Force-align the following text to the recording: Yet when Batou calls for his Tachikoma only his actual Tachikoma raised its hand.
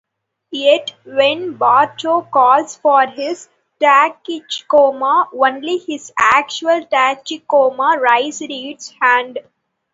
Yet 0.49 0.95
when 1.05 1.59
Batou 1.59 2.27
calls 2.31 2.75
for 2.75 3.05
his 3.05 3.47
Tachikoma 3.79 5.27
only 5.31 5.77
his 5.77 6.11
actual 6.17 6.87
Tachikoma 6.87 7.99
raised 8.01 8.41
its 8.41 8.89
hand. 8.99 9.37